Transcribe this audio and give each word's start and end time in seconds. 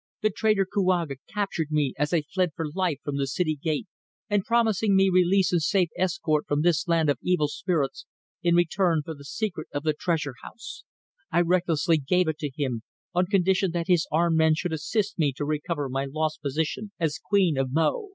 The 0.21 0.31
traitor 0.31 0.65
Kouaga 0.65 1.17
captured 1.31 1.69
me 1.69 1.93
as 1.95 2.11
I 2.11 2.23
fled 2.23 2.53
for 2.55 2.65
life 2.73 2.97
from 3.03 3.17
the 3.17 3.27
city 3.27 3.55
gate, 3.55 3.85
and 4.31 4.43
promising 4.43 4.95
me 4.95 5.11
release 5.13 5.51
and 5.51 5.61
safe 5.61 5.89
escort 5.95 6.47
from 6.47 6.63
this 6.63 6.87
land 6.87 7.07
of 7.07 7.19
evil 7.21 7.47
spirits 7.47 8.07
in 8.41 8.55
return 8.55 9.03
for 9.05 9.13
the 9.13 9.23
secret 9.23 9.67
of 9.71 9.83
the 9.83 9.93
Treasure 9.93 10.33
house, 10.41 10.83
I 11.31 11.41
recklessly 11.41 11.99
gave 11.99 12.27
it 12.27 12.39
to 12.39 12.49
him, 12.49 12.81
on 13.13 13.27
condition 13.27 13.69
that 13.73 13.85
his 13.89 14.07
armed 14.11 14.37
men 14.37 14.55
should 14.55 14.73
assist 14.73 15.19
me 15.19 15.33
to 15.33 15.45
recover 15.45 15.87
my 15.87 16.05
lost 16.09 16.41
position 16.41 16.93
as 16.99 17.19
Queen 17.19 17.55
of 17.55 17.71
Mo. 17.71 18.09